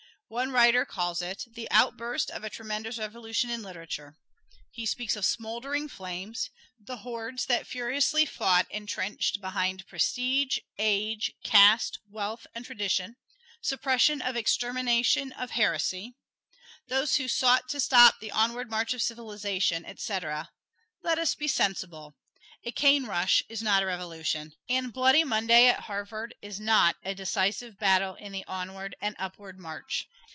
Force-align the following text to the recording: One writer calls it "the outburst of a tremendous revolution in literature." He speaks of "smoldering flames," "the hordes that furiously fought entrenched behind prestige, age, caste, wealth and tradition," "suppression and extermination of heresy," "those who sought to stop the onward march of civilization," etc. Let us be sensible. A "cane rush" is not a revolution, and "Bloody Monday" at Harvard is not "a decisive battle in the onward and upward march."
One 0.33 0.51
writer 0.51 0.85
calls 0.85 1.21
it 1.21 1.43
"the 1.55 1.69
outburst 1.71 2.31
of 2.31 2.45
a 2.45 2.49
tremendous 2.49 2.97
revolution 2.97 3.49
in 3.49 3.61
literature." 3.61 4.17
He 4.69 4.85
speaks 4.85 5.17
of 5.17 5.25
"smoldering 5.25 5.89
flames," 5.89 6.49
"the 6.79 6.95
hordes 6.99 7.47
that 7.47 7.67
furiously 7.67 8.25
fought 8.25 8.65
entrenched 8.71 9.41
behind 9.41 9.85
prestige, 9.87 10.59
age, 10.77 11.33
caste, 11.43 11.99
wealth 12.09 12.47
and 12.55 12.63
tradition," 12.63 13.17
"suppression 13.59 14.21
and 14.21 14.37
extermination 14.37 15.33
of 15.33 15.51
heresy," 15.51 16.15
"those 16.87 17.17
who 17.17 17.27
sought 17.27 17.67
to 17.67 17.81
stop 17.81 18.21
the 18.21 18.31
onward 18.31 18.69
march 18.71 18.93
of 18.93 19.01
civilization," 19.01 19.83
etc. 19.83 20.49
Let 21.03 21.19
us 21.19 21.35
be 21.35 21.49
sensible. 21.49 22.15
A 22.63 22.71
"cane 22.71 23.05
rush" 23.07 23.43
is 23.49 23.63
not 23.63 23.81
a 23.83 23.87
revolution, 23.87 24.53
and 24.69 24.93
"Bloody 24.93 25.23
Monday" 25.25 25.67
at 25.67 25.79
Harvard 25.81 26.35
is 26.43 26.59
not 26.59 26.95
"a 27.03 27.15
decisive 27.15 27.77
battle 27.79 28.13
in 28.15 28.31
the 28.31 28.45
onward 28.45 28.95
and 29.01 29.15
upward 29.19 29.59
march." 29.59 30.07